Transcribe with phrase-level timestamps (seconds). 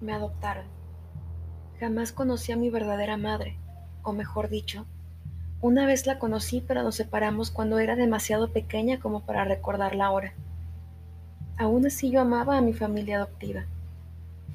[0.00, 0.64] Me adoptaron.
[1.78, 3.56] Jamás conocí a mi verdadera madre,
[4.02, 4.86] o mejor dicho,
[5.62, 10.32] una vez la conocí pero nos separamos cuando era demasiado pequeña como para recordarla ahora.
[11.58, 13.64] Aún así yo amaba a mi familia adoptiva.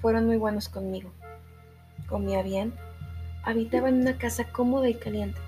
[0.02, 1.12] Fueron muy buenos conmigo.
[2.10, 2.74] Comía bien,
[3.44, 5.40] habitaba en una casa cómoda y caliente,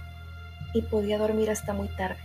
[0.75, 2.20] y podía dormir hasta muy tarde.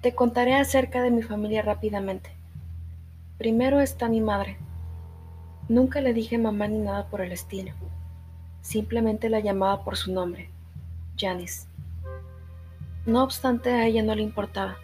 [0.00, 2.30] Te contaré acerca de mi familia rápidamente.
[3.36, 4.56] Primero está mi madre.
[5.68, 7.72] Nunca le dije mamá ni nada por el estilo.
[8.60, 10.48] Simplemente la llamaba por su nombre,
[11.18, 11.66] Janice.
[13.04, 14.76] No obstante, a ella no le importaba.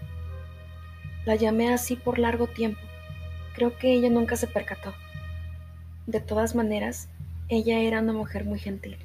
[1.24, 2.80] La llamé así por largo tiempo.
[3.54, 4.92] Creo que ella nunca se percató.
[6.08, 7.08] De todas maneras,
[7.48, 8.96] ella era una mujer muy gentil.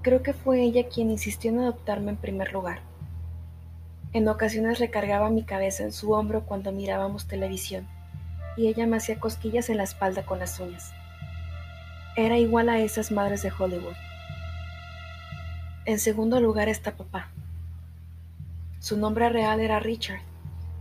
[0.00, 2.80] Creo que fue ella quien insistió en adoptarme en primer lugar.
[4.14, 7.86] En ocasiones recargaba mi cabeza en su hombro cuando mirábamos televisión
[8.58, 10.92] y ella me hacía cosquillas en la espalda con las uñas.
[12.16, 13.94] Era igual a esas madres de Hollywood.
[15.84, 17.30] En segundo lugar está papá.
[18.80, 20.22] Su nombre real era Richard,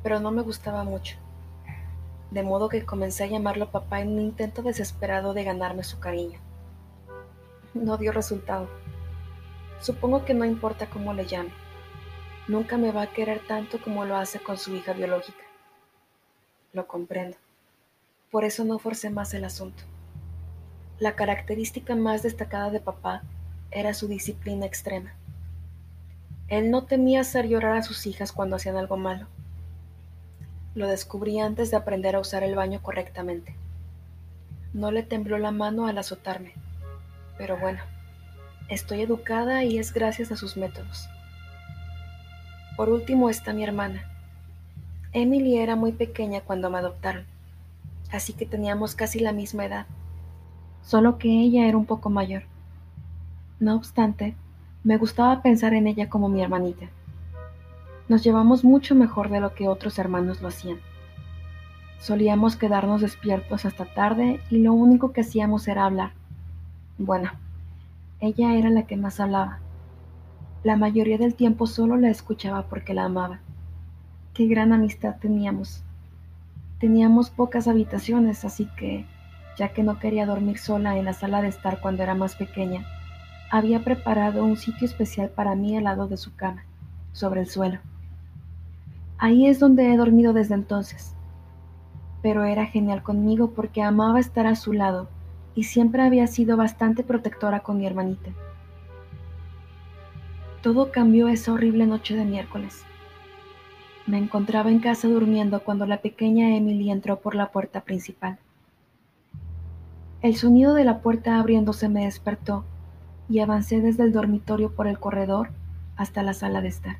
[0.01, 1.17] pero no me gustaba mucho.
[2.31, 6.39] De modo que comencé a llamarlo papá en un intento desesperado de ganarme su cariño.
[7.75, 8.67] No dio resultado.
[9.81, 11.51] Supongo que no importa cómo le llame.
[12.47, 15.43] Nunca me va a querer tanto como lo hace con su hija biológica.
[16.73, 17.37] Lo comprendo.
[18.29, 19.83] Por eso no forcé más el asunto.
[20.99, 23.21] La característica más destacada de papá
[23.71, 25.13] era su disciplina extrema.
[26.49, 29.27] Él no temía hacer llorar a sus hijas cuando hacían algo malo.
[30.75, 33.55] Lo descubrí antes de aprender a usar el baño correctamente.
[34.73, 36.53] No le tembló la mano al azotarme,
[37.37, 37.79] pero bueno,
[38.67, 41.07] estoy educada y es gracias a sus métodos.
[42.75, 44.03] Por último está mi hermana.
[45.13, 47.36] Emily era muy pequeña cuando me adoptaron
[48.11, 49.85] así que teníamos casi la misma edad,
[50.81, 52.43] solo que ella era un poco mayor.
[53.59, 54.35] No obstante,
[54.83, 56.87] me gustaba pensar en ella como mi hermanita.
[58.07, 60.77] Nos llevamos mucho mejor de lo que otros hermanos lo hacían.
[61.99, 66.11] Solíamos quedarnos despiertos hasta tarde y lo único que hacíamos era hablar.
[66.97, 67.31] Bueno,
[68.19, 69.59] ella era la que más hablaba.
[70.63, 73.39] La mayoría del tiempo solo la escuchaba porque la amaba.
[74.33, 75.83] Qué gran amistad teníamos.
[76.79, 79.05] Teníamos pocas habitaciones, así que,
[79.57, 82.85] ya que no quería dormir sola en la sala de estar cuando era más pequeña,
[83.49, 86.65] había preparado un sitio especial para mí al lado de su cama,
[87.13, 87.79] sobre el suelo.
[89.17, 91.15] Ahí es donde he dormido desde entonces.
[92.21, 95.09] Pero era genial conmigo porque amaba estar a su lado
[95.55, 98.29] y siempre había sido bastante protectora con mi hermanita.
[100.61, 102.83] Todo cambió esa horrible noche de miércoles.
[104.07, 108.39] Me encontraba en casa durmiendo cuando la pequeña Emily entró por la puerta principal.
[110.21, 112.63] El sonido de la puerta abriéndose me despertó
[113.27, 115.49] y avancé desde el dormitorio por el corredor
[115.97, 116.97] hasta la sala de estar.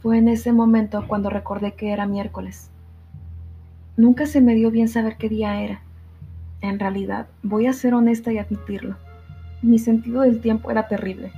[0.00, 2.70] Fue en ese momento cuando recordé que era miércoles.
[3.96, 5.80] Nunca se me dio bien saber qué día era.
[6.60, 8.96] En realidad, voy a ser honesta y admitirlo.
[9.62, 11.32] Mi sentido del tiempo era terrible.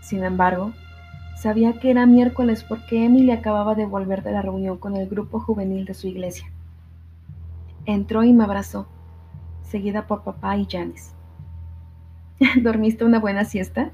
[0.00, 0.72] Sin embargo,
[1.40, 5.40] Sabía que era miércoles porque Emily acababa de volver de la reunión con el grupo
[5.40, 6.50] juvenil de su iglesia.
[7.86, 8.86] Entró y me abrazó,
[9.62, 11.14] seguida por papá y Janice.
[12.60, 13.90] ¿Dormiste una buena siesta?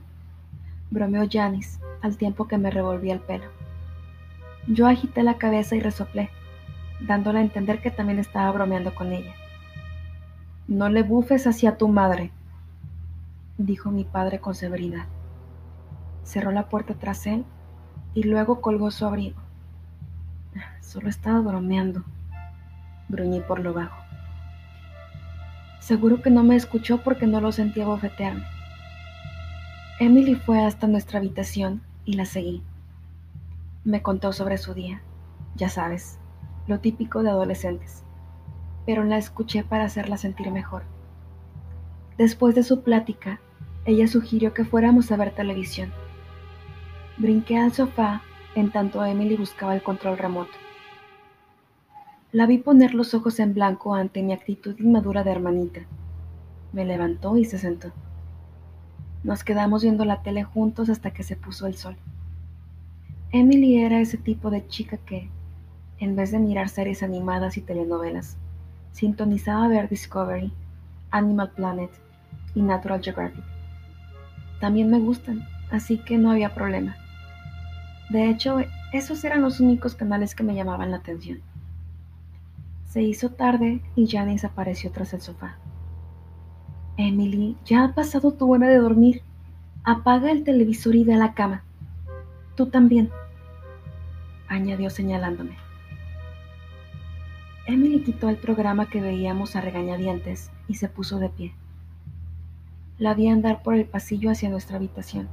[0.91, 3.47] bromeó Janice al tiempo que me revolvía el pelo.
[4.67, 6.31] Yo agité la cabeza y resoplé,
[6.99, 9.37] dándole a entender que también estaba bromeando con ella.
[10.67, 12.33] No le bufes hacia tu madre,
[13.57, 15.07] dijo mi padre con severidad
[16.27, 17.45] cerró la puerta tras él
[18.13, 19.41] y luego colgó su abrigo.
[20.81, 22.05] Solo estaba bromeando,
[23.09, 23.97] gruñí por lo bajo.
[25.79, 28.45] Seguro que no me escuchó porque no lo sentía bofetearme.
[30.01, 32.63] Emily fue hasta nuestra habitación y la seguí.
[33.85, 35.01] Me contó sobre su día,
[35.55, 36.19] ya sabes,
[36.67, 38.03] lo típico de adolescentes,
[38.85, 40.83] pero la escuché para hacerla sentir mejor.
[42.19, 43.41] Después de su plática,
[43.85, 45.93] ella sugirió que fuéramos a ver televisión.
[47.19, 48.21] Brinqué al sofá
[48.55, 50.53] en tanto Emily buscaba el control remoto.
[52.31, 55.81] La vi poner los ojos en blanco ante mi actitud inmadura de hermanita.
[56.75, 57.91] Me levantó y se sentó.
[59.25, 61.97] Nos quedamos viendo la tele juntos hasta que se puso el sol.
[63.33, 65.31] Emily era ese tipo de chica que,
[65.99, 68.37] en vez de mirar series animadas y telenovelas,
[68.93, 70.53] sintonizaba ver Discovery,
[71.11, 71.91] Animal Planet
[72.55, 73.45] y Natural Geographic.
[74.61, 76.95] También me gustan, así que no había problema.
[78.11, 78.59] De hecho,
[78.93, 81.41] esos eran los únicos canales que me llamaban la atención.
[82.87, 85.57] Se hizo tarde y Janice apareció tras el sofá.
[86.97, 89.23] Emily, ya ha pasado tu hora de dormir.
[89.85, 91.63] Apaga el televisor y ve a la cama.
[92.55, 93.11] Tú también,
[94.49, 95.57] añadió señalándome.
[97.67, 101.55] Emily quitó el programa que veíamos a regañadientes y se puso de pie.
[102.99, 105.29] La vi andar por el pasillo hacia nuestra habitación,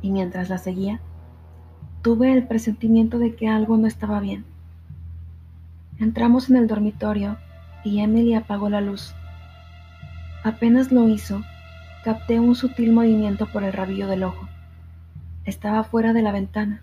[0.00, 1.00] y mientras la seguía,
[2.06, 4.44] tuve el presentimiento de que algo no estaba bien.
[5.98, 7.36] Entramos en el dormitorio
[7.82, 9.12] y Emily apagó la luz.
[10.44, 11.42] Apenas lo hizo,
[12.04, 14.46] capté un sutil movimiento por el rabillo del ojo.
[15.44, 16.80] Estaba fuera de la ventana,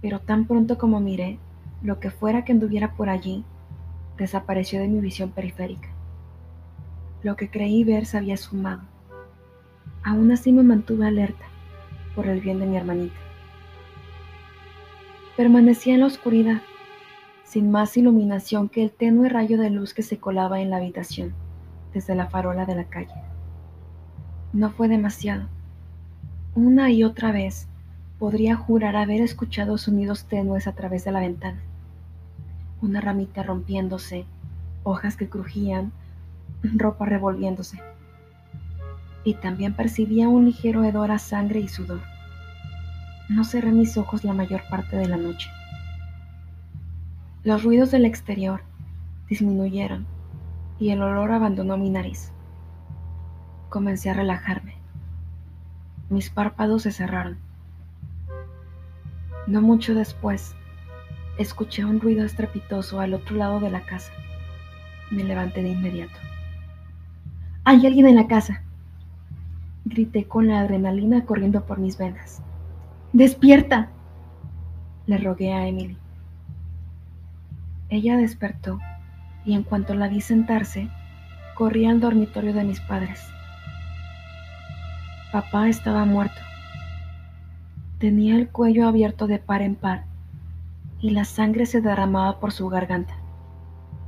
[0.00, 1.40] pero tan pronto como miré,
[1.82, 3.42] lo que fuera que anduviera por allí,
[4.16, 5.88] desapareció de mi visión periférica.
[7.24, 8.82] Lo que creí ver se había sumado.
[10.04, 11.46] Aún así me mantuve alerta,
[12.14, 13.25] por el bien de mi hermanita.
[15.36, 16.62] Permanecía en la oscuridad,
[17.44, 21.34] sin más iluminación que el tenue rayo de luz que se colaba en la habitación
[21.92, 23.14] desde la farola de la calle.
[24.54, 25.46] No fue demasiado.
[26.54, 27.68] Una y otra vez
[28.18, 31.60] podría jurar haber escuchado sonidos tenues a través de la ventana.
[32.80, 34.24] Una ramita rompiéndose,
[34.84, 35.92] hojas que crujían,
[36.62, 37.78] ropa revolviéndose.
[39.22, 42.15] Y también percibía un ligero hedor a sangre y sudor.
[43.28, 45.50] No cerré mis ojos la mayor parte de la noche.
[47.42, 48.62] Los ruidos del exterior
[49.28, 50.06] disminuyeron
[50.78, 52.30] y el olor abandonó mi nariz.
[53.68, 54.76] Comencé a relajarme.
[56.08, 57.38] Mis párpados se cerraron.
[59.48, 60.54] No mucho después,
[61.36, 64.12] escuché un ruido estrepitoso al otro lado de la casa.
[65.10, 66.18] Me levanté de inmediato.
[67.64, 68.62] ¡Hay alguien en la casa!
[69.84, 72.40] Grité con la adrenalina corriendo por mis venas.
[73.16, 73.88] ¡Despierta!
[75.06, 75.96] Le rogué a Emily.
[77.88, 78.78] Ella despertó
[79.46, 80.90] y en cuanto la vi sentarse,
[81.54, 83.26] corrí al dormitorio de mis padres.
[85.32, 86.38] Papá estaba muerto.
[87.98, 90.04] Tenía el cuello abierto de par en par
[91.00, 93.14] y la sangre se derramaba por su garganta,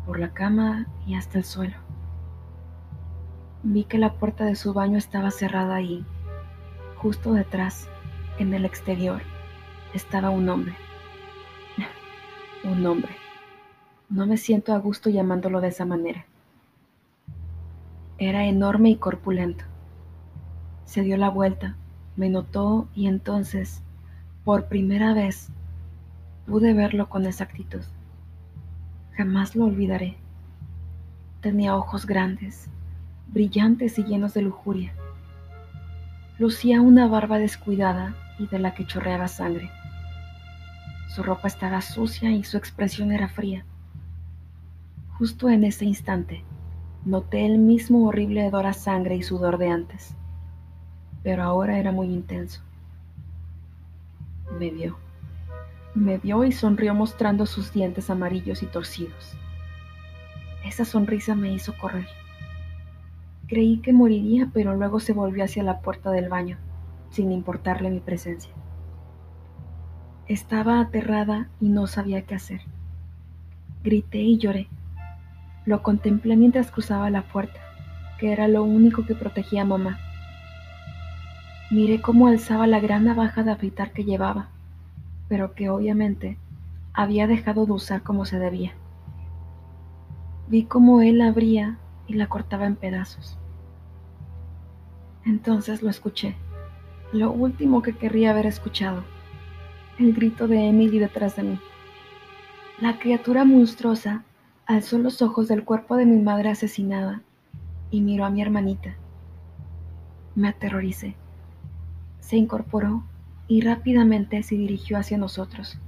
[0.05, 1.79] por la cama y hasta el suelo.
[3.63, 6.05] Vi que la puerta de su baño estaba cerrada y,
[6.99, 7.89] justo detrás,
[8.39, 9.21] en el exterior,
[9.95, 10.75] estaba un hombre.
[12.65, 13.11] un hombre.
[14.09, 16.25] No me siento a gusto llamándolo de esa manera.
[18.17, 19.65] Era enorme y corpulento.
[20.85, 21.77] Se dio la vuelta,
[22.17, 23.83] me notó y entonces,
[24.45, 25.51] por primera vez,
[26.47, 27.83] pude verlo con exactitud.
[29.13, 30.17] Jamás lo olvidaré.
[31.41, 32.69] Tenía ojos grandes,
[33.29, 34.93] brillantes y llenos de lujuria.
[36.39, 39.71] Lucía una barba descuidada y de la que chorreaba sangre.
[41.09, 43.65] Su ropa estaba sucia y su expresión era fría.
[45.19, 46.45] Justo en ese instante,
[47.05, 50.15] noté el mismo horrible hedor a sangre y sudor de antes,
[51.23, 52.61] pero ahora era muy intenso.
[54.59, 54.97] Me vio.
[55.95, 59.37] Me vio y sonrió mostrando sus dientes amarillos y torcidos.
[60.65, 62.07] Esa sonrisa me hizo correr.
[63.49, 66.59] Creí que moriría, pero luego se volvió hacia la puerta del baño,
[67.11, 68.53] sin importarle mi presencia.
[70.27, 72.61] Estaba aterrada y no sabía qué hacer.
[73.83, 74.69] Grité y lloré.
[75.65, 77.61] Lo contemplé mientras cruzaba la puerta,
[78.19, 79.99] que era lo único que protegía a mamá.
[81.71, 84.49] Miré cómo alzaba la gran navaja de afeitar que llevaba,
[85.29, 86.39] pero que obviamente
[86.93, 88.73] había dejado de usar como se debía.
[90.49, 93.39] Vi cómo él abría y la cortaba en pedazos.
[95.25, 96.37] Entonces lo escuché,
[97.13, 99.05] lo último que querría haber escuchado,
[99.99, 101.59] el grito de Emily detrás de mí.
[102.81, 104.25] La criatura monstruosa
[104.69, 107.23] Alzó los ojos del cuerpo de mi madre asesinada
[107.91, 108.97] y miró a mi hermanita.
[110.35, 111.15] Me aterroricé.
[112.21, 113.03] Se incorporó
[113.47, 115.79] y rápidamente se dirigió hacia nosotros.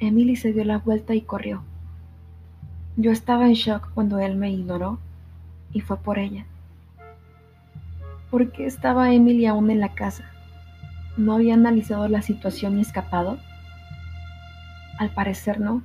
[0.00, 1.62] Emily se dio la vuelta y corrió.
[2.96, 4.98] Yo estaba en shock cuando él me ignoró
[5.72, 6.46] y fue por ella.
[8.36, 10.24] ¿Por qué estaba Emily aún en la casa?
[11.16, 13.38] ¿No había analizado la situación y escapado?
[14.98, 15.82] Al parecer no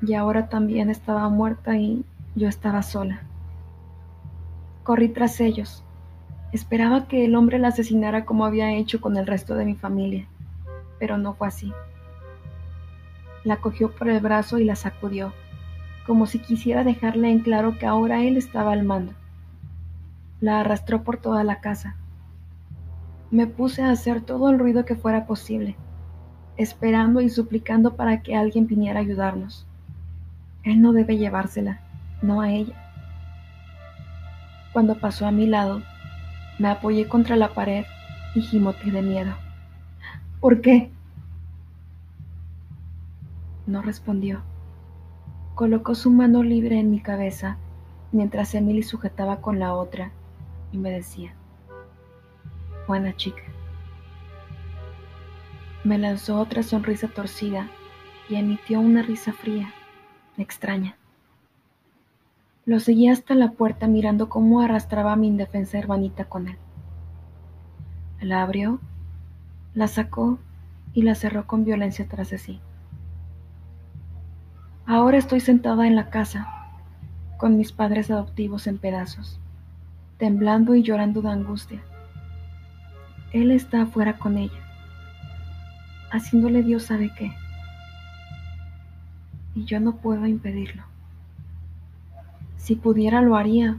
[0.00, 2.06] y ahora también estaba muerta y
[2.36, 3.20] yo estaba sola.
[4.82, 5.84] Corrí tras ellos.
[6.52, 10.26] Esperaba que el hombre la asesinara como había hecho con el resto de mi familia,
[10.98, 11.70] pero no fue así.
[13.44, 15.34] La cogió por el brazo y la sacudió,
[16.06, 19.12] como si quisiera dejarle en claro que ahora él estaba al mando.
[20.42, 21.94] La arrastró por toda la casa.
[23.30, 25.76] Me puse a hacer todo el ruido que fuera posible,
[26.56, 29.68] esperando y suplicando para que alguien viniera a ayudarnos.
[30.64, 31.80] Él no debe llevársela,
[32.22, 32.74] no a ella.
[34.72, 35.80] Cuando pasó a mi lado,
[36.58, 37.84] me apoyé contra la pared
[38.34, 39.34] y gimoteé de miedo.
[40.40, 40.90] ¿Por qué?
[43.68, 44.42] No respondió.
[45.54, 47.58] Colocó su mano libre en mi cabeza
[48.10, 50.10] mientras Emily sujetaba con la otra
[50.72, 51.34] y me decía,
[52.88, 53.42] buena chica.
[55.84, 57.68] Me lanzó otra sonrisa torcida
[58.28, 59.72] y emitió una risa fría,
[60.38, 60.96] extraña.
[62.64, 66.56] Lo seguí hasta la puerta mirando cómo arrastraba a mi indefensa hermanita con él.
[68.20, 68.80] La abrió,
[69.74, 70.38] la sacó
[70.94, 72.60] y la cerró con violencia tras de sí.
[74.86, 76.48] Ahora estoy sentada en la casa,
[77.38, 79.40] con mis padres adoptivos en pedazos,
[80.22, 81.82] temblando y llorando de angustia.
[83.32, 84.62] Él está afuera con ella,
[86.12, 87.32] haciéndole Dios sabe qué.
[89.56, 90.84] Y yo no puedo impedirlo.
[92.56, 93.78] Si pudiera lo haría,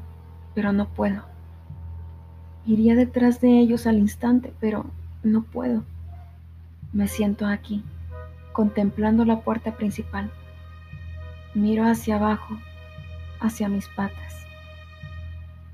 [0.54, 1.24] pero no puedo.
[2.66, 4.86] Iría detrás de ellos al instante, pero
[5.24, 5.86] no puedo.
[6.92, 7.86] Me siento aquí,
[8.52, 10.30] contemplando la puerta principal.
[11.54, 12.58] Miro hacia abajo,
[13.40, 14.43] hacia mis patas.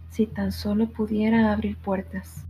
[0.09, 2.45] Si tan solo pudiera abrir puertas.